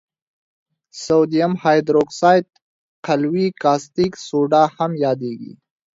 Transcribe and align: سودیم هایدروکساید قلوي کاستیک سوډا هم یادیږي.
سودیم 1.03 1.53
هایدروکساید 1.61 2.47
قلوي 3.05 3.47
کاستیک 3.63 4.13
سوډا 4.27 4.63
هم 4.77 4.91
یادیږي. 5.05 5.51